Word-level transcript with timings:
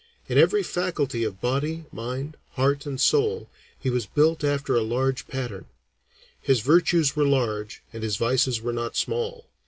In 0.27 0.35
every 0.35 0.63
faculty 0.63 1.23
of 1.23 1.41
body, 1.41 1.85
mind, 1.91 2.35
heart, 2.53 2.87
and 2.87 2.99
soul 2.99 3.51
he 3.79 3.91
was 3.91 4.07
built 4.07 4.43
after 4.43 4.75
a 4.75 4.81
large 4.81 5.27
pattern. 5.27 5.65
His 6.41 6.61
virtues 6.61 7.15
were 7.15 7.23
large 7.27 7.83
and 7.93 8.01
his 8.01 8.17
vices 8.17 8.61
were 8.61 8.73
not 8.73 8.97
small. 8.97 9.45